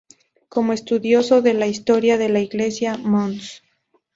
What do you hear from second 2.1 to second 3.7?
de la Iglesia, Mons.